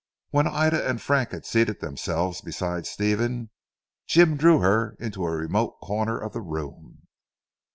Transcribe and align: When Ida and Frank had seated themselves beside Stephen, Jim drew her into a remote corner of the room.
When 0.31 0.47
Ida 0.47 0.89
and 0.89 0.99
Frank 0.99 1.29
had 1.29 1.45
seated 1.45 1.79
themselves 1.79 2.41
beside 2.41 2.87
Stephen, 2.87 3.51
Jim 4.07 4.35
drew 4.35 4.57
her 4.57 4.95
into 4.99 5.23
a 5.23 5.29
remote 5.31 5.79
corner 5.79 6.17
of 6.17 6.33
the 6.33 6.41
room. 6.41 7.03